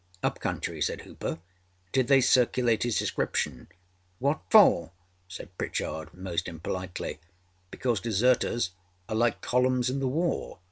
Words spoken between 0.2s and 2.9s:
â âUp country?â said Hooper. âDid they circulate